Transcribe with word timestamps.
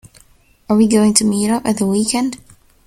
Are 0.67 0.75
we 0.75 0.87
going 0.87 1.13
to 1.13 1.23
meet 1.23 1.51
up 1.51 1.63
at 1.63 1.77
the 1.77 1.85
weekend? 1.85 2.39